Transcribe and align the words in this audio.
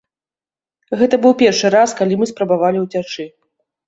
Гэта 1.01 1.19
быў 1.25 1.33
першы 1.41 1.67
раз, 1.75 1.93
калі 1.99 2.17
мы 2.21 2.25
спрабавалі 2.31 2.81
ўцячы. 2.87 3.27